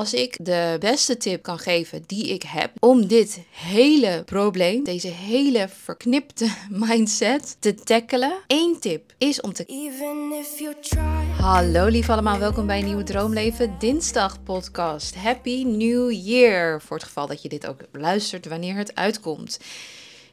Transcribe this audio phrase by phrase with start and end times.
[0.00, 5.08] Als ik de beste tip kan geven die ik heb om dit hele probleem, deze
[5.08, 6.48] hele verknipte
[6.86, 9.64] mindset te tackelen, één tip is om te.
[9.64, 11.40] Even if you try.
[11.40, 15.14] Hallo lief allemaal, welkom bij een nieuwe Droomleven Dinsdag podcast.
[15.14, 16.82] Happy New Year!
[16.82, 19.58] Voor het geval dat je dit ook luistert wanneer het uitkomt.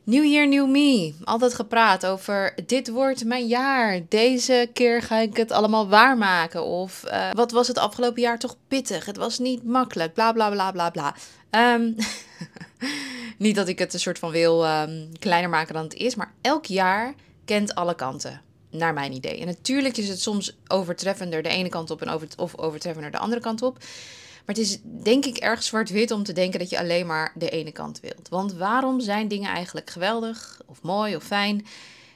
[0.07, 1.13] New Year, New Me.
[1.23, 4.01] Altijd gepraat over dit wordt mijn jaar.
[4.09, 6.63] Deze keer ga ik het allemaal waarmaken.
[6.63, 9.05] Of uh, wat was het afgelopen jaar toch pittig?
[9.05, 10.13] Het was niet makkelijk.
[10.13, 11.15] Bla bla bla bla bla.
[11.73, 11.95] Um,
[13.37, 16.15] niet dat ik het een soort van wil um, kleiner maken dan het is.
[16.15, 17.13] Maar elk jaar
[17.45, 18.41] kent alle kanten.
[18.69, 19.39] Naar mijn idee.
[19.39, 23.17] En natuurlijk is het soms overtreffender de ene kant op en over, of overtreffender de
[23.17, 23.77] andere kant op.
[24.47, 27.49] Maar het is denk ik erg zwart-wit om te denken dat je alleen maar de
[27.49, 28.29] ene kant wilt.
[28.29, 31.65] Want waarom zijn dingen eigenlijk geweldig of mooi of fijn?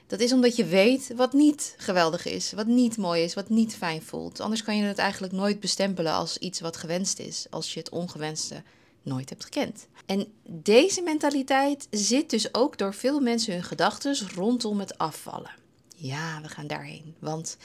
[0.07, 3.75] Dat is omdat je weet wat niet geweldig is, wat niet mooi is, wat niet
[3.75, 4.39] fijn voelt.
[4.39, 7.89] Anders kan je het eigenlijk nooit bestempelen als iets wat gewenst is, als je het
[7.89, 8.63] ongewenste
[9.01, 9.87] nooit hebt gekend.
[10.05, 15.60] En deze mentaliteit zit dus ook door veel mensen hun gedachten rondom het afvallen.
[16.01, 17.15] Ja, we gaan daarheen.
[17.19, 17.57] Want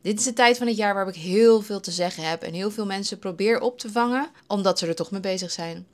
[0.00, 2.52] dit is de tijd van het jaar waar ik heel veel te zeggen heb en
[2.52, 5.86] heel veel mensen probeer op te vangen, omdat ze er toch mee bezig zijn.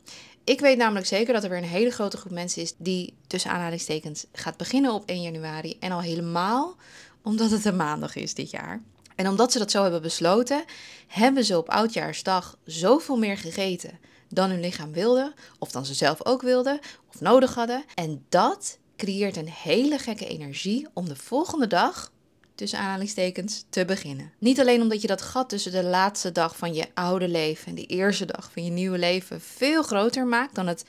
[0.45, 3.51] Ik weet namelijk zeker dat er weer een hele grote groep mensen is die tussen
[3.51, 5.77] aanhalingstekens gaat beginnen op 1 januari.
[5.81, 6.77] En al helemaal
[7.23, 8.83] omdat het een maandag is dit jaar.
[9.15, 10.65] En omdat ze dat zo hebben besloten,
[11.07, 16.25] hebben ze op oudjaarsdag zoveel meer gegeten dan hun lichaam wilde, of dan ze zelf
[16.25, 16.79] ook wilden
[17.15, 17.85] of nodig hadden.
[17.95, 22.13] En dat creëert een hele gekke energie om de volgende dag
[22.55, 24.33] tussen aanhalingstekens, te beginnen.
[24.39, 27.75] Niet alleen omdat je dat gat tussen de laatste dag van je oude leven en
[27.75, 30.85] de eerste dag van je nieuwe leven veel groter maakt dan het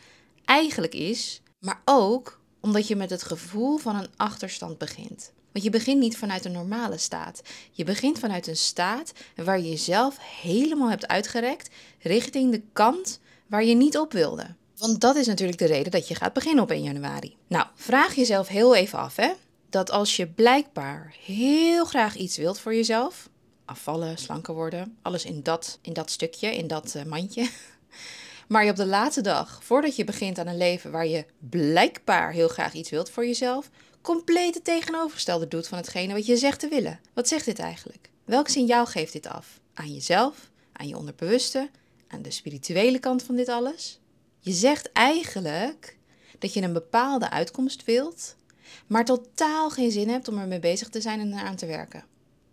[0.45, 5.31] eigenlijk is, maar ook omdat je met het gevoel van een achterstand begint.
[5.51, 7.41] Want je begint niet vanuit een normale staat.
[7.71, 13.63] Je begint vanuit een staat waar je jezelf helemaal hebt uitgerekt richting de kant waar
[13.63, 14.55] je niet op wilde.
[14.79, 17.35] Want dat is natuurlijk de reden dat je gaat beginnen op 1 januari.
[17.47, 19.31] Nou, vraag jezelf heel even af, hè?
[19.69, 23.29] dat als je blijkbaar heel graag iets wilt voor jezelf,
[23.65, 27.49] afvallen, slanker worden, alles in dat, in dat stukje, in dat uh, mandje.
[28.47, 32.31] Maar je op de laatste dag, voordat je begint aan een leven waar je blijkbaar
[32.31, 33.69] heel graag iets wilt voor jezelf,
[34.01, 36.99] compleet het tegenovergestelde doet van hetgene wat je zegt te willen.
[37.13, 38.09] Wat zegt dit eigenlijk?
[38.25, 39.59] Welk signaal geeft dit af?
[39.73, 41.69] Aan jezelf, aan je onderbewuste,
[42.07, 43.99] aan de spirituele kant van dit alles?
[44.39, 45.97] Je zegt eigenlijk
[46.39, 48.35] dat je een bepaalde uitkomst wilt,
[48.87, 52.03] maar totaal geen zin hebt om ermee bezig te zijn en eraan te werken.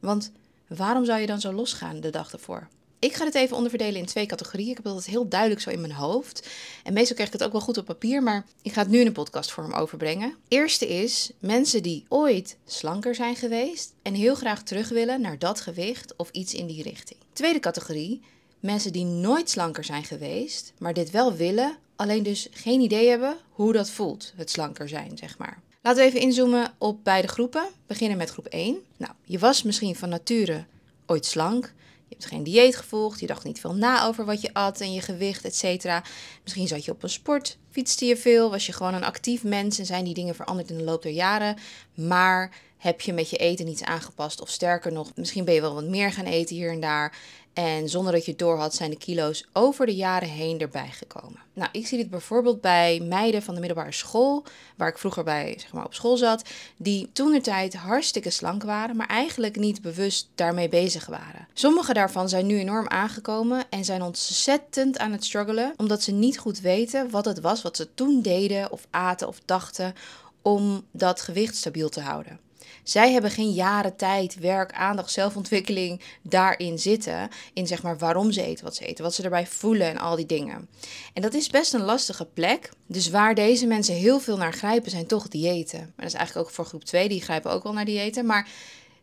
[0.01, 0.33] Want
[0.67, 2.69] waarom zou je dan zo losgaan de dag ervoor?
[2.99, 4.71] Ik ga dit even onderverdelen in twee categorieën.
[4.71, 6.49] Ik heb dat heel duidelijk zo in mijn hoofd.
[6.85, 8.99] En meestal krijg ik het ook wel goed op papier, maar ik ga het nu
[8.99, 10.37] in een podcastvorm overbrengen.
[10.49, 15.61] Eerste is mensen die ooit slanker zijn geweest en heel graag terug willen naar dat
[15.61, 17.19] gewicht of iets in die richting.
[17.33, 18.23] Tweede categorie,
[18.67, 23.37] mensen die nooit slanker zijn geweest, maar dit wel willen, alleen dus geen idee hebben
[23.51, 25.63] hoe dat voelt, het slanker zijn, zeg maar.
[25.83, 27.69] Laten we even inzoomen op beide groepen.
[27.87, 28.79] Beginnen met groep 1.
[28.97, 30.65] Nou, je was misschien van nature
[31.07, 31.75] ooit slank.
[32.09, 33.21] Je hebt geen dieet gevolgd.
[33.21, 36.03] Je dacht niet veel na over wat je at en je gewicht, et cetera.
[36.43, 39.79] Misschien zat je op een sport, fietste je veel, was je gewoon een actief mens
[39.79, 41.57] en zijn die dingen veranderd in de loop der jaren.
[41.95, 45.75] Maar heb je met je eten niets aangepast of sterker nog, misschien ben je wel
[45.75, 47.19] wat meer gaan eten hier en daar
[47.57, 50.91] en zonder dat je het door had, zijn de kilo's over de jaren heen erbij
[50.93, 51.41] gekomen.
[51.53, 54.45] Nou, ik zie dit bijvoorbeeld bij meiden van de middelbare school,
[54.77, 56.43] waar ik vroeger bij zeg maar, op school zat,
[56.77, 61.49] die toen de tijd hartstikke slank waren, maar eigenlijk niet bewust daarmee bezig waren.
[61.53, 66.39] Sommige daarvan zijn nu enorm aangekomen en zijn ontzettend aan het struggelen, omdat ze niet
[66.39, 69.95] goed weten wat het was wat ze toen deden of aten of dachten
[70.43, 72.46] om dat gewicht stabiel te houden.
[72.89, 77.29] Zij hebben geen jaren tijd, werk, aandacht, zelfontwikkeling daarin zitten.
[77.53, 80.17] In zeg maar waarom ze eten wat ze eten, wat ze erbij voelen en al
[80.17, 80.69] die dingen.
[81.13, 82.71] En dat is best een lastige plek.
[82.87, 85.79] Dus waar deze mensen heel veel naar grijpen zijn toch diëten.
[85.79, 88.27] Maar dat is eigenlijk ook voor groep 2, die grijpen ook wel naar diëten.
[88.27, 88.49] Maar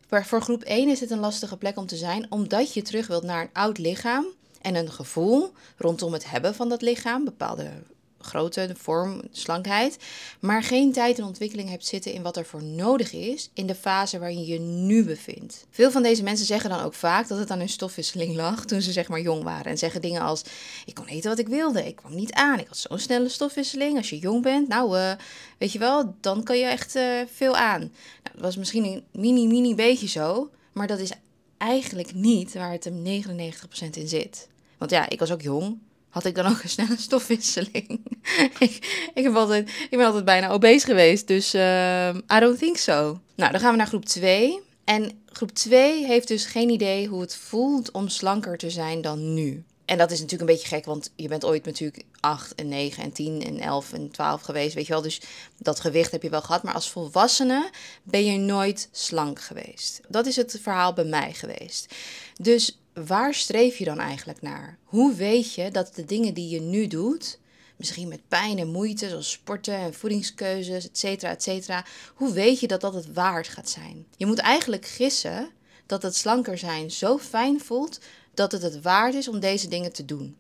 [0.10, 3.24] voor groep 1 is het een lastige plek om te zijn, omdat je terug wilt
[3.24, 4.26] naar een oud lichaam
[4.62, 7.72] en een gevoel rondom het hebben van dat lichaam, bepaalde
[8.24, 9.98] grootte, de vorm, slankheid,
[10.40, 13.76] maar geen tijd en ontwikkeling hebt zitten in wat er voor nodig is in de
[13.76, 15.66] fase waarin je je nu bevindt.
[15.70, 18.82] Veel van deze mensen zeggen dan ook vaak dat het aan hun stofwisseling lag toen
[18.82, 20.44] ze zeg maar jong waren en zeggen dingen als
[20.86, 23.98] ik kon eten wat ik wilde, ik kwam niet aan, ik had zo'n snelle stofwisseling.
[23.98, 25.12] Als je jong bent, nou uh,
[25.58, 27.80] weet je wel, dan kan je echt uh, veel aan.
[27.80, 27.92] Nou,
[28.34, 31.12] dat was misschien een mini mini beetje zo, maar dat is
[31.58, 34.48] eigenlijk niet waar het hem 99% in zit.
[34.78, 35.78] Want ja, ik was ook jong
[36.14, 38.00] had ik dan ook een snelle stofwisseling.
[38.60, 43.20] ik, ik, altijd, ik ben altijd bijna obese geweest, dus uh, I don't think so.
[43.36, 44.62] Nou, dan gaan we naar groep 2.
[44.84, 49.34] En groep 2 heeft dus geen idee hoe het voelt om slanker te zijn dan
[49.34, 49.64] nu.
[49.86, 53.04] En dat is natuurlijk een beetje gek, want je bent ooit natuurlijk 8 en 9
[53.04, 55.02] en 10 en 11 en 12 geweest, weet je wel.
[55.02, 55.22] Dus
[55.58, 56.64] dat gewicht heb je wel gehad.
[56.64, 57.70] Maar als volwassene
[58.04, 60.02] ben je nooit slank geweest.
[60.08, 61.94] Dat is het verhaal bij mij geweest.
[62.42, 64.78] Dus waar streef je dan eigenlijk naar?
[64.84, 67.40] Hoe weet je dat de dingen die je nu doet,
[67.76, 71.86] misschien met pijn en moeite, zoals sporten en voedingskeuzes, et cetera, et cetera,
[72.16, 74.06] hoe weet je dat dat het waard gaat zijn?
[74.18, 75.50] Je moet eigenlijk gissen
[75.86, 78.00] dat het slanker zijn zo fijn voelt
[78.34, 80.38] dat het het waard is om deze dingen te doen.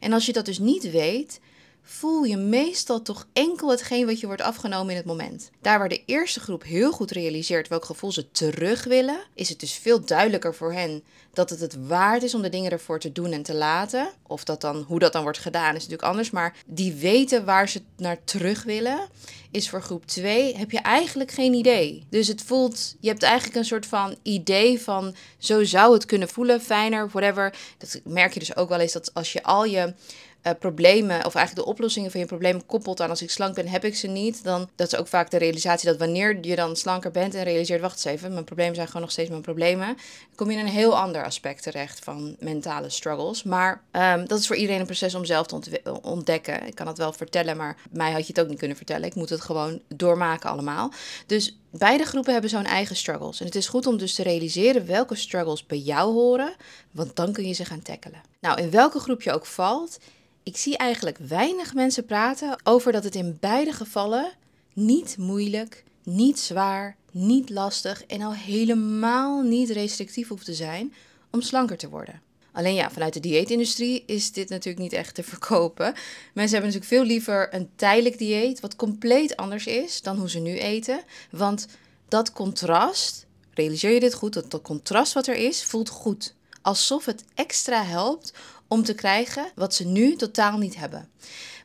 [0.00, 1.40] En als je dat dus niet weet,
[1.90, 5.50] voel je meestal toch enkel hetgeen wat je wordt afgenomen in het moment.
[5.60, 9.60] Daar waar de eerste groep heel goed realiseert welk gevoel ze terug willen, is het
[9.60, 11.02] dus veel duidelijker voor hen
[11.32, 14.10] dat het het waard is om de dingen ervoor te doen en te laten.
[14.26, 17.68] Of dat dan, hoe dat dan wordt gedaan is natuurlijk anders, maar die weten waar
[17.68, 19.08] ze naar terug willen,
[19.50, 22.06] is voor groep 2 heb je eigenlijk geen idee.
[22.10, 26.28] Dus het voelt, je hebt eigenlijk een soort van idee van zo zou het kunnen
[26.28, 27.54] voelen, fijner, whatever.
[27.78, 29.94] Dat merk je dus ook wel eens dat als je al je
[30.42, 33.68] uh, problemen, of eigenlijk de oplossingen van je problemen koppelt aan als ik slank ben,
[33.68, 34.44] heb ik ze niet.
[34.44, 37.80] Dan dat is ook vaak de realisatie dat wanneer je dan slanker bent en realiseert,
[37.80, 39.96] wacht eens even, mijn problemen zijn gewoon nog steeds mijn problemen.
[40.34, 43.42] kom je in een heel ander aspect terecht van mentale struggles.
[43.42, 46.66] Maar um, dat is voor iedereen een proces om zelf te ontdekken.
[46.66, 49.06] Ik kan het wel vertellen, maar mij had je het ook niet kunnen vertellen.
[49.06, 50.92] Ik moet het gewoon doormaken allemaal.
[51.26, 53.40] Dus Beide groepen hebben zo'n eigen struggles.
[53.40, 56.54] En het is goed om dus te realiseren welke struggles bij jou horen,
[56.90, 58.20] want dan kun je ze gaan tackelen.
[58.40, 59.98] Nou, in welke groep je ook valt,
[60.42, 64.32] ik zie eigenlijk weinig mensen praten over dat het in beide gevallen
[64.72, 70.94] niet moeilijk, niet zwaar, niet lastig en al helemaal niet restrictief hoeft te zijn
[71.30, 72.22] om slanker te worden.
[72.58, 75.92] Alleen ja, vanuit de dieetindustrie is dit natuurlijk niet echt te verkopen.
[76.34, 80.38] Mensen hebben natuurlijk veel liever een tijdelijk dieet, wat compleet anders is dan hoe ze
[80.38, 81.00] nu eten.
[81.30, 81.66] Want
[82.08, 86.34] dat contrast, realiseer je dit goed, dat, dat contrast wat er is, voelt goed.
[86.62, 88.32] Alsof het extra helpt
[88.68, 91.08] om te krijgen wat ze nu totaal niet hebben.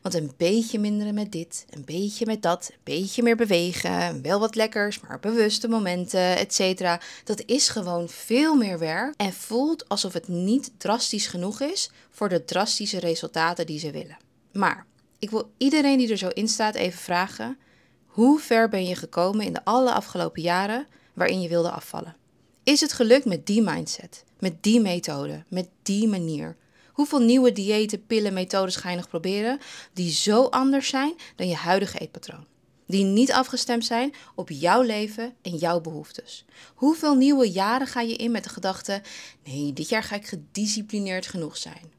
[0.02, 4.40] Want een beetje minderen met dit, een beetje met dat, een beetje meer bewegen, wel
[4.40, 7.00] wat lekkers, maar bewuste momenten, etc.
[7.24, 12.28] Dat is gewoon veel meer werk en voelt alsof het niet drastisch genoeg is voor
[12.28, 14.16] de drastische resultaten die ze willen.
[14.52, 14.86] Maar
[15.18, 17.58] ik wil iedereen die er zo in staat even vragen:
[18.06, 22.16] hoe ver ben je gekomen in de alle afgelopen jaren waarin je wilde afvallen?
[22.62, 26.56] Is het gelukt met die mindset, met die methode, met die manier?
[26.94, 29.58] Hoeveel nieuwe diëten, pillen, methodes ga je nog proberen
[29.92, 32.46] die zo anders zijn dan je huidige eetpatroon?
[32.86, 36.44] Die niet afgestemd zijn op jouw leven en jouw behoeftes.
[36.74, 39.02] Hoeveel nieuwe jaren ga je in met de gedachte:
[39.44, 41.92] nee, dit jaar ga ik gedisciplineerd genoeg zijn?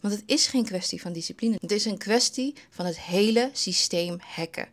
[0.00, 1.56] Want het is geen kwestie van discipline.
[1.60, 4.68] Het is een kwestie van het hele systeem hacken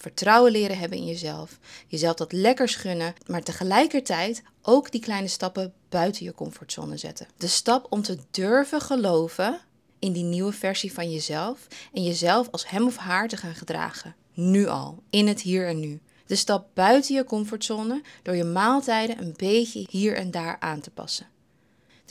[0.00, 5.72] vertrouwen leren hebben in jezelf, jezelf dat lekkers gunnen, maar tegelijkertijd ook die kleine stappen
[5.88, 7.26] buiten je comfortzone zetten.
[7.36, 9.60] De stap om te durven geloven
[9.98, 14.14] in die nieuwe versie van jezelf en jezelf als hem of haar te gaan gedragen.
[14.34, 16.00] Nu al, in het hier en nu.
[16.26, 20.90] De stap buiten je comfortzone door je maaltijden een beetje hier en daar aan te
[20.90, 21.26] passen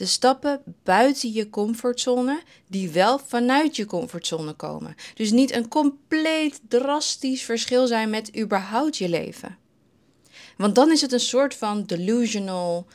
[0.00, 4.94] de stappen buiten je comfortzone die wel vanuit je comfortzone komen.
[5.14, 9.58] Dus niet een compleet drastisch verschil zijn met überhaupt je leven.
[10.56, 12.86] Want dan is het een soort van delusional,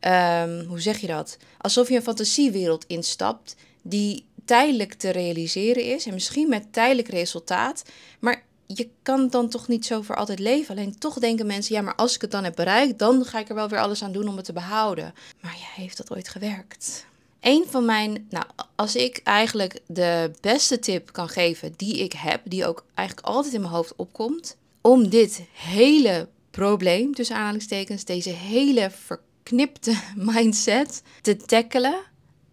[0.00, 1.36] um, hoe zeg je dat?
[1.58, 7.82] Alsof je een fantasiewereld instapt die tijdelijk te realiseren is en misschien met tijdelijk resultaat,
[8.20, 10.76] maar je kan dan toch niet zo voor altijd leven.
[10.76, 13.48] Alleen toch denken mensen, ja, maar als ik het dan heb bereikt, dan ga ik
[13.48, 15.14] er wel weer alles aan doen om het te behouden.
[15.40, 17.06] Maar ja, heeft dat ooit gewerkt?
[17.40, 18.44] Een van mijn, nou,
[18.74, 23.54] als ik eigenlijk de beste tip kan geven die ik heb, die ook eigenlijk altijd
[23.54, 30.00] in mijn hoofd opkomt, om dit hele probleem, tussen aanhalingstekens, deze hele verknipte
[30.32, 32.02] mindset te tackelen.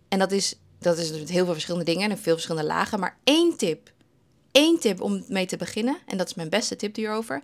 [0.08, 3.00] En dat is, dat is dus heel veel verschillende dingen en veel verschillende lagen.
[3.00, 3.91] Maar één tip
[4.52, 7.42] één tip om mee te beginnen, en dat is mijn beste tip hierover,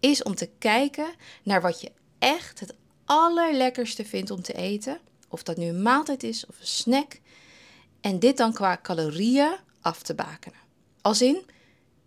[0.00, 4.98] is om te kijken naar wat je echt het allerlekkerste vindt om te eten.
[5.28, 7.20] Of dat nu een maaltijd is of een snack.
[8.00, 10.58] En dit dan qua calorieën af te bakenen.
[11.00, 11.44] Als in,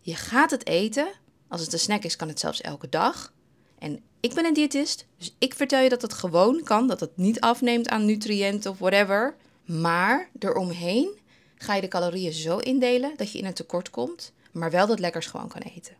[0.01, 1.07] je gaat het eten.
[1.47, 3.33] Als het een snack is, kan het zelfs elke dag.
[3.79, 6.87] En ik ben een diëtist, dus ik vertel je dat het gewoon kan.
[6.87, 9.35] Dat het niet afneemt aan nutriënten of whatever.
[9.65, 11.17] Maar eromheen
[11.55, 14.99] ga je de calorieën zo indelen dat je in een tekort komt maar wel dat
[14.99, 15.95] lekkers gewoon kan eten.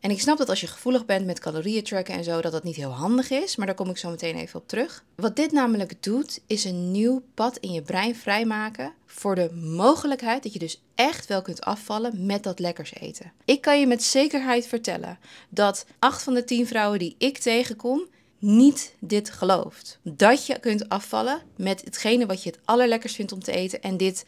[0.00, 2.62] En ik snap dat als je gevoelig bent met calorieën tracken en zo, dat dat
[2.62, 5.04] niet heel handig is, maar daar kom ik zo meteen even op terug.
[5.14, 10.42] Wat dit namelijk doet, is een nieuw pad in je brein vrijmaken voor de mogelijkheid
[10.42, 13.32] dat je dus echt wel kunt afvallen met dat lekkers eten.
[13.44, 18.06] Ik kan je met zekerheid vertellen dat 8 van de 10 vrouwen die ik tegenkom
[18.38, 19.98] niet dit gelooft.
[20.02, 23.82] Dat je kunt afvallen met hetgene wat je het allerlekkerst vindt om te eten.
[23.82, 24.24] En dit,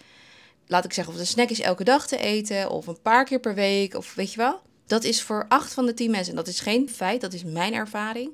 [0.71, 2.71] laat ik zeggen, of de snack is elke dag te eten.
[2.71, 3.95] Of een paar keer per week.
[3.95, 4.61] Of weet je wel.
[4.87, 6.31] Dat is voor acht van de tien mensen.
[6.31, 8.31] En dat is geen feit, dat is mijn ervaring.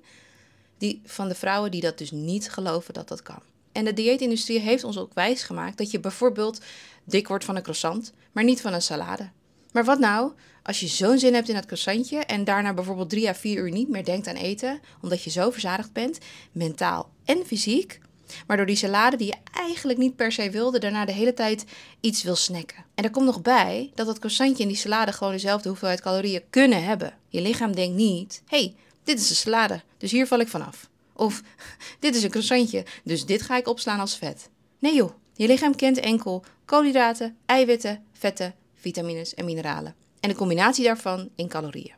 [0.79, 3.41] Die, van de vrouwen die dat dus niet geloven dat dat kan.
[3.73, 6.61] En de dieetindustrie heeft ons ook wijsgemaakt dat je bijvoorbeeld
[7.05, 9.31] dik wordt van een croissant, maar niet van een salade.
[9.73, 13.29] Maar wat nou als je zo'n zin hebt in dat croissantje en daarna bijvoorbeeld drie
[13.29, 16.19] à vier uur niet meer denkt aan eten, omdat je zo verzadigd bent,
[16.53, 17.99] mentaal en fysiek,
[18.47, 21.65] maar door die salade die je eigenlijk niet per se wilde, daarna de hele tijd
[22.01, 22.85] iets wil snacken.
[22.95, 26.43] En er komt nog bij dat dat croissantje en die salade gewoon dezelfde hoeveelheid calorieën
[26.51, 27.15] kunnen hebben.
[27.29, 30.89] Je lichaam denkt niet, hey, dit is een salade, dus hier val ik vanaf.
[31.13, 31.43] Of
[32.01, 34.49] dit is een croissantje, dus dit ga ik opslaan als vet.
[34.79, 39.95] Nee joh, je lichaam kent enkel koolhydraten, eiwitten, vetten, vitamines en mineralen.
[40.21, 41.95] En de combinatie daarvan in calorieën.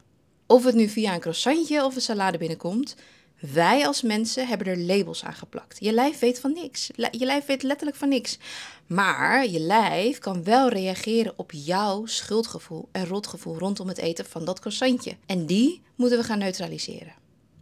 [0.46, 2.96] Of het nu via een croissantje of een salade binnenkomt,
[3.38, 5.76] wij als mensen hebben er labels aan geplakt.
[5.80, 6.90] Je lijf weet van niks.
[7.10, 8.38] Je lijf weet letterlijk van niks.
[8.86, 14.44] Maar je lijf kan wel reageren op jouw schuldgevoel en rotgevoel rondom het eten van
[14.44, 15.16] dat croissantje.
[15.26, 17.14] En die moeten we gaan neutraliseren.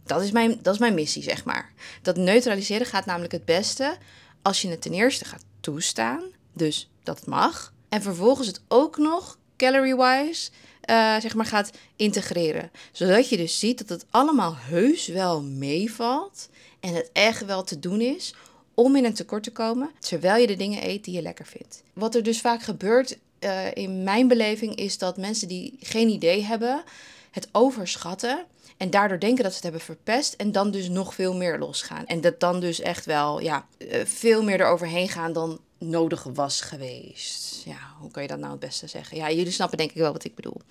[0.03, 1.73] Dat is mijn, dat is mijn missie, zeg maar.
[2.01, 3.97] Dat neutraliseren gaat namelijk het beste
[4.41, 7.73] als je het ten eerste gaat toestaan, dus dat het mag.
[7.89, 10.49] En vervolgens het ook nog calorie-wise
[10.89, 12.71] uh, zeg maar gaat integreren.
[12.91, 17.79] Zodat je dus ziet dat het allemaal heus wel meevalt en het echt wel te
[17.79, 18.33] doen is
[18.73, 21.83] om in een tekort te komen, terwijl je de dingen eet die je lekker vindt.
[21.93, 26.43] Wat er dus vaak gebeurt uh, in mijn beleving is dat mensen die geen idee
[26.43, 26.83] hebben,
[27.31, 28.45] het overschatten
[28.77, 32.05] en daardoor denken dat ze het hebben verpest en dan dus nog veel meer losgaan.
[32.05, 36.61] En dat dan dus echt wel ja, eh, veel meer eroverheen gaan dan nodig was
[36.61, 37.63] geweest.
[37.65, 39.17] Ja, hoe kan je dat nou het beste zeggen?
[39.17, 40.61] Ja, jullie snappen denk ik wel wat ik bedoel.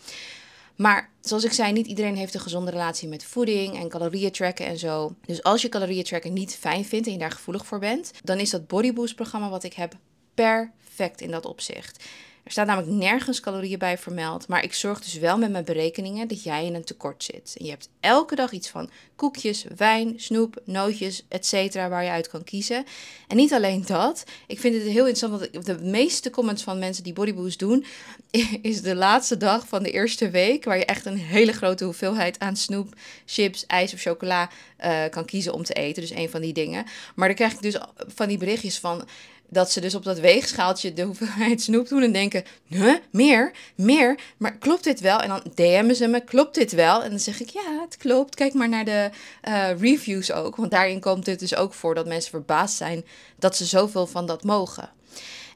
[0.77, 4.67] Maar zoals ik zei, niet iedereen heeft een gezonde relatie met voeding en calorieën tracken
[4.67, 5.15] en zo.
[5.27, 8.39] Dus als je calorieën tracken niet fijn vindt en je daar gevoelig voor bent, dan
[8.39, 9.97] is dat Bodyboost programma wat ik heb
[10.35, 12.05] perfect in dat opzicht.
[12.47, 16.29] Er staat namelijk nergens calorieën bij vermeld, maar ik zorg dus wel met mijn berekeningen
[16.29, 17.55] dat jij in een tekort zit.
[17.59, 21.75] En je hebt elke dag iets van koekjes, wijn, snoep, nootjes, etc.
[21.75, 22.85] waar je uit kan kiezen.
[23.29, 27.05] En niet alleen dat, ik vind het heel interessant, want de meeste comments van mensen
[27.05, 27.85] die Bodyboost doen,
[28.63, 32.39] is de laatste dag van de eerste week, waar je echt een hele grote hoeveelheid
[32.39, 34.51] aan snoep, chips, ijs of chocola
[34.85, 36.03] uh, kan kiezen om te eten.
[36.03, 36.85] Dus een van die dingen.
[37.15, 39.09] Maar dan krijg ik dus van die berichtjes van
[39.49, 44.19] dat ze dus op dat weegschaaltje de hoeveelheid snoep doen en denken, huh, meer, meer,
[44.37, 45.21] maar klopt dit wel?
[45.21, 47.03] En dan DM'en ze me, klopt dit wel?
[47.03, 48.35] En dan zeg ik, ja, het klopt.
[48.35, 49.11] Kijk maar naar de
[49.49, 53.05] uh, reviews ook, want daarin komt het dus ook voor dat mensen verbaasd zijn
[53.39, 54.91] dat ze zoveel van dat mogen.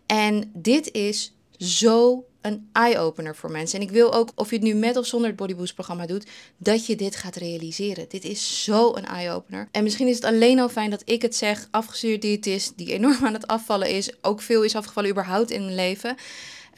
[0.06, 3.80] En dit is zo een eye-opener voor mensen.
[3.80, 6.26] En ik wil ook, of je het nu met of zonder het Bodyboost programma doet,
[6.56, 8.08] dat je dit gaat realiseren.
[8.08, 9.68] Dit is zo een eye-opener.
[9.70, 13.26] En misschien is het alleen al fijn dat ik het zeg, afgestudeerd diëtist, die enorm
[13.26, 16.16] aan het afvallen is, ook veel is afgevallen überhaupt in mijn leven.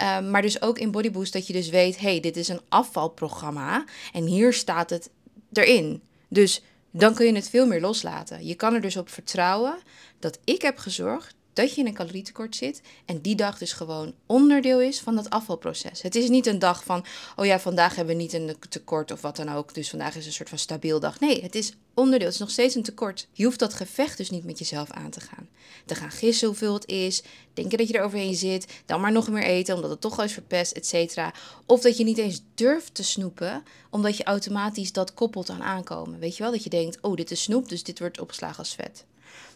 [0.02, 3.84] Uh, maar dus ook in Bodyboost dat je dus weet, hey, dit is een afvalprogramma
[4.12, 5.10] en hier staat het
[5.52, 6.02] erin.
[6.28, 8.46] Dus dan kun je het veel meer loslaten.
[8.46, 9.78] Je kan er dus op vertrouwen
[10.18, 14.14] dat ik heb gezorgd dat je in een calorietekort zit en die dag dus gewoon
[14.26, 16.02] onderdeel is van dat afvalproces.
[16.02, 17.04] Het is niet een dag van,
[17.36, 20.26] oh ja, vandaag hebben we niet een tekort of wat dan ook, dus vandaag is
[20.26, 21.20] een soort van stabiel dag.
[21.20, 23.28] Nee, het is onderdeel, het is nog steeds een tekort.
[23.32, 25.48] Je hoeft dat gevecht dus niet met jezelf aan te gaan.
[25.86, 27.22] Te gaan gissen hoeveel het is,
[27.54, 30.24] denken dat je er overheen zit, dan maar nog meer eten omdat het toch al
[30.24, 31.34] is verpest, et cetera.
[31.66, 36.18] Of dat je niet eens durft te snoepen, omdat je automatisch dat koppelt aan aankomen.
[36.18, 38.74] Weet je wel, dat je denkt, oh dit is snoep, dus dit wordt opgeslagen als
[38.74, 39.04] vet.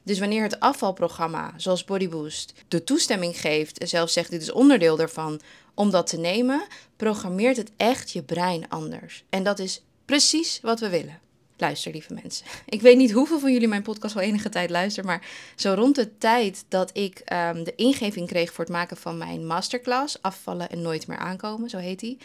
[0.03, 4.97] Dus wanneer het afvalprogramma, zoals Bodyboost, de toestemming geeft en zelfs zegt dit is onderdeel
[4.97, 5.41] daarvan
[5.75, 6.67] om dat te nemen,
[6.97, 9.25] programmeert het echt je brein anders.
[9.31, 11.26] En dat is precies wat we willen.
[11.57, 12.47] Luister, lieve mensen.
[12.67, 15.95] Ik weet niet hoeveel van jullie mijn podcast al enige tijd luisteren, maar zo rond
[15.95, 20.71] de tijd dat ik um, de ingeving kreeg voor het maken van mijn masterclass, Afvallen
[20.71, 22.19] en Nooit meer aankomen, zo heet die,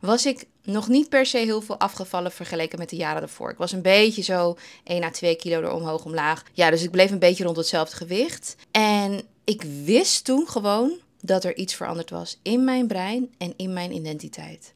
[0.00, 3.50] was ik nog niet per se heel veel afgevallen vergeleken met de jaren ervoor.
[3.50, 6.44] Ik was een beetje zo 1 à 2 kilo er omhoog omlaag.
[6.52, 8.56] Ja, dus ik bleef een beetje rond hetzelfde gewicht.
[8.70, 13.72] En ik wist toen gewoon dat er iets veranderd was in mijn brein en in
[13.72, 14.72] mijn identiteit.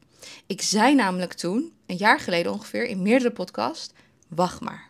[0.47, 3.89] Ik zei namelijk toen, een jaar geleden ongeveer, in meerdere podcasts:
[4.35, 4.89] wacht maar.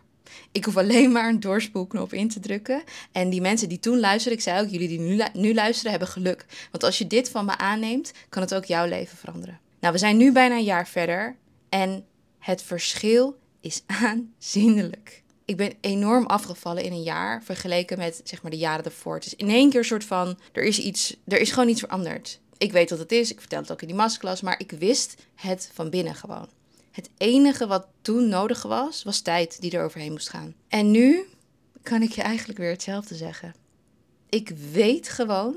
[0.52, 2.82] Ik hoef alleen maar een doorspoelknop in te drukken.
[3.12, 6.08] En die mensen die toen luisterden, ik zei ook, jullie die nu, nu luisteren, hebben
[6.08, 6.46] geluk.
[6.70, 9.60] Want als je dit van me aanneemt, kan het ook jouw leven veranderen.
[9.80, 11.36] Nou, we zijn nu bijna een jaar verder
[11.68, 12.04] en
[12.38, 15.22] het verschil is aanzienlijk.
[15.44, 19.14] Ik ben enorm afgevallen in een jaar vergeleken met zeg maar de jaren ervoor.
[19.14, 21.80] Het is in één keer een soort van er is iets, er is gewoon iets
[21.80, 22.40] veranderd.
[22.58, 25.14] Ik weet wat het is, ik vertel het ook in die masterclass, maar ik wist
[25.34, 26.48] het van binnen gewoon.
[26.92, 30.54] Het enige wat toen nodig was, was tijd die er overheen moest gaan.
[30.68, 31.24] En nu
[31.82, 33.54] kan ik je eigenlijk weer hetzelfde zeggen.
[34.28, 35.54] Ik weet gewoon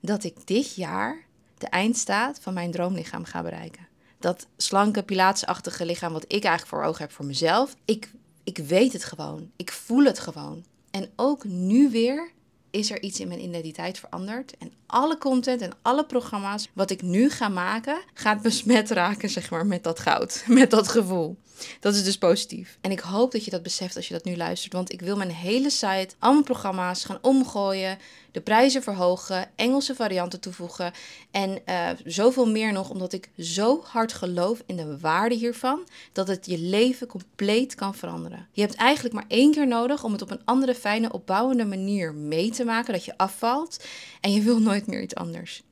[0.00, 1.26] dat ik dit jaar
[1.58, 3.86] de eindstaat van mijn droomlichaam ga bereiken.
[4.18, 7.76] Dat slanke, pilaatsachtige lichaam wat ik eigenlijk voor ogen heb voor mezelf.
[7.84, 8.10] Ik,
[8.44, 9.50] ik weet het gewoon.
[9.56, 10.64] Ik voel het gewoon.
[10.90, 12.30] En ook nu weer
[12.70, 14.56] is er iets in mijn identiteit veranderd.
[14.56, 19.50] En alle content en alle programma's wat ik nu ga maken, gaat besmet raken, zeg
[19.50, 20.44] maar, met dat goud.
[20.46, 21.36] Met dat gevoel.
[21.80, 22.78] Dat is dus positief.
[22.80, 24.72] En ik hoop dat je dat beseft als je dat nu luistert.
[24.72, 27.98] Want ik wil mijn hele site, al mijn programma's gaan omgooien.
[28.32, 30.92] De prijzen verhogen, Engelse varianten toevoegen.
[31.30, 35.88] En uh, zoveel meer nog, omdat ik zo hard geloof in de waarde hiervan.
[36.12, 38.46] Dat het je leven compleet kan veranderen.
[38.52, 42.14] Je hebt eigenlijk maar één keer nodig om het op een andere, fijne, opbouwende manier
[42.14, 42.92] mee te maken.
[42.92, 43.84] Dat je afvalt.
[44.20, 45.62] En je wil nooit meer iets anders.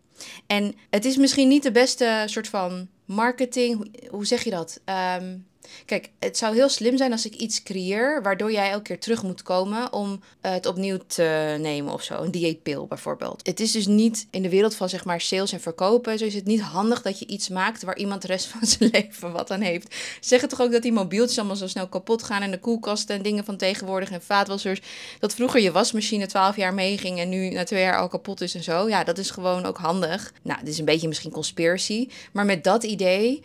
[0.46, 3.98] En het is misschien niet de beste soort van marketing.
[4.10, 4.80] Hoe zeg je dat?
[5.20, 5.46] Um,
[5.84, 9.22] Kijk, het zou heel slim zijn als ik iets creëer waardoor jij elke keer terug
[9.22, 12.22] moet komen om het opnieuw te nemen of zo.
[12.22, 13.46] Een dieetpil bijvoorbeeld.
[13.46, 16.18] Het is dus niet in de wereld van zeg maar sales en verkopen.
[16.18, 18.90] Zo is het niet handig dat je iets maakt waar iemand de rest van zijn
[18.92, 19.94] leven wat aan heeft.
[19.94, 23.16] Ze zeggen toch ook dat die mobieltjes allemaal zo snel kapot gaan en de koelkasten
[23.16, 24.80] en dingen van tegenwoordig en vaatwassers.
[25.20, 28.54] Dat vroeger je wasmachine 12 jaar meeging en nu na twee jaar al kapot is
[28.54, 28.88] en zo.
[28.88, 30.32] Ja, dat is gewoon ook handig.
[30.42, 32.08] Nou, dit is een beetje misschien conspiracy.
[32.32, 33.42] Maar met dat idee,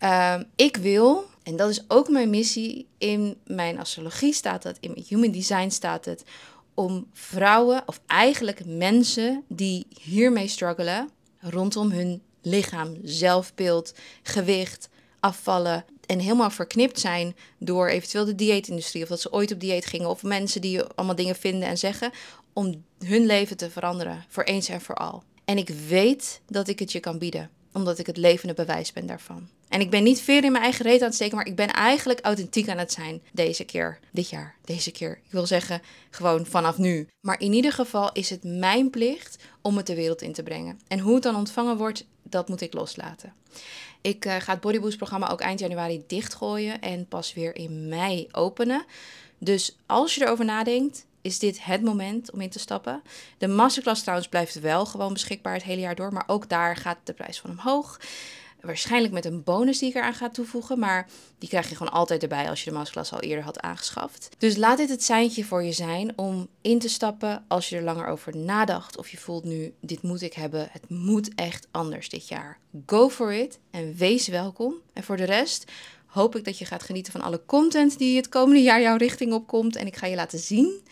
[0.00, 2.86] uh, ik wil en dat is ook mijn missie.
[2.98, 6.24] In mijn astrologie staat het, in mijn human design staat het.
[6.74, 14.88] Om vrouwen, of eigenlijk mensen die hiermee struggelen, rondom hun lichaam, zelfbeeld, gewicht,
[15.20, 19.86] afvallen en helemaal verknipt zijn door eventueel de dieetindustrie of dat ze ooit op dieet
[19.86, 22.10] gingen of mensen die allemaal dingen vinden en zeggen
[22.52, 25.22] om hun leven te veranderen voor eens en voor al.
[25.44, 29.06] En ik weet dat ik het je kan bieden, omdat ik het levende bewijs ben
[29.06, 29.48] daarvan.
[29.68, 31.72] En ik ben niet veer in mijn eigen reet aan het steken, maar ik ben
[31.72, 33.98] eigenlijk authentiek aan het zijn deze keer.
[34.10, 35.10] Dit jaar, deze keer.
[35.10, 37.08] Ik wil zeggen, gewoon vanaf nu.
[37.20, 40.80] Maar in ieder geval is het mijn plicht om het de wereld in te brengen.
[40.88, 43.32] En hoe het dan ontvangen wordt, dat moet ik loslaten.
[44.00, 48.28] Ik uh, ga het Bodyboost programma ook eind januari dichtgooien en pas weer in mei
[48.32, 48.84] openen.
[49.38, 53.02] Dus als je erover nadenkt, is dit het moment om in te stappen.
[53.38, 56.98] De masterclass trouwens blijft wel gewoon beschikbaar het hele jaar door, maar ook daar gaat
[57.04, 58.00] de prijs van omhoog.
[58.60, 60.78] Waarschijnlijk met een bonus die ik eraan ga toevoegen.
[60.78, 61.06] Maar
[61.38, 64.28] die krijg je gewoon altijd erbij als je de masterclass al eerder had aangeschaft.
[64.38, 67.82] Dus laat dit het seintje voor je zijn om in te stappen als je er
[67.82, 68.96] langer over nadacht.
[68.96, 70.68] Of je voelt nu, dit moet ik hebben.
[70.70, 72.58] Het moet echt anders dit jaar.
[72.86, 74.74] Go for it en wees welkom.
[74.92, 75.72] En voor de rest
[76.14, 79.32] hoop ik dat je gaat genieten van alle content die het komende jaar jouw richting
[79.32, 79.76] opkomt.
[79.76, 80.82] En ik ga je laten zien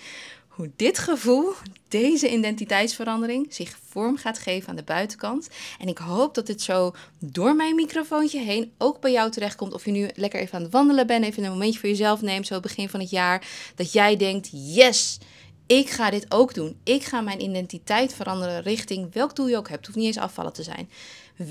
[0.49, 1.53] hoe dit gevoel,
[1.89, 5.49] deze identiteitsverandering, zich vorm gaat geven aan de buitenkant.
[5.79, 9.73] En ik hoop dat dit zo door mijn microfoontje heen ook bij jou terechtkomt.
[9.75, 12.47] Of je nu lekker even aan het wandelen bent, even een momentje voor jezelf neemt,
[12.47, 13.47] zo begin van het jaar.
[13.75, 15.19] Dat jij denkt, yes,
[15.67, 16.77] ik ga dit ook doen.
[16.85, 19.87] Ik ga mijn identiteit veranderen richting welk doel je ook hebt.
[19.87, 20.91] Het hoeft niet eens afvallen te zijn.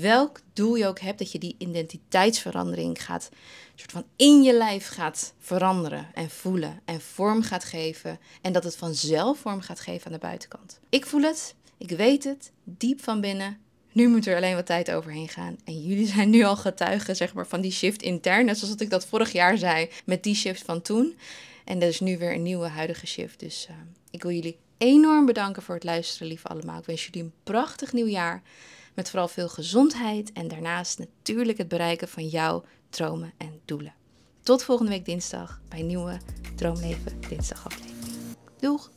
[0.00, 3.30] Welk doel je ook hebt, dat je die identiteitsverandering gaat,
[3.74, 8.18] soort van in je lijf gaat veranderen en voelen en vorm gaat geven.
[8.40, 10.80] En dat het vanzelf vorm gaat geven aan de buitenkant.
[10.88, 13.58] Ik voel het, ik weet het, diep van binnen.
[13.92, 15.56] Nu moet er alleen wat tijd overheen gaan.
[15.64, 18.44] En jullie zijn nu al getuigen zeg maar, van die shift intern.
[18.44, 21.16] Net zoals ik dat vorig jaar zei met die shift van toen.
[21.64, 23.40] En er is nu weer een nieuwe huidige shift.
[23.40, 23.76] Dus uh,
[24.10, 26.78] ik wil jullie enorm bedanken voor het luisteren, lieve allemaal.
[26.78, 28.42] Ik wens jullie een prachtig nieuwjaar.
[28.94, 33.94] Met vooral veel gezondheid en daarnaast natuurlijk het bereiken van jouw dromen en doelen.
[34.42, 36.20] Tot volgende week dinsdag bij nieuwe
[36.56, 38.36] Droomleven Dinsdag aflevering.
[38.58, 38.90] Doeg!